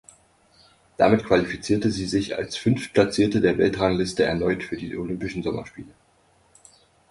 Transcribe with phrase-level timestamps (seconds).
[0.97, 5.93] Damit qualifizierte sie sich als Fünftplatzierte der Weltrangliste erneut für die Olympischen Sommerspiele.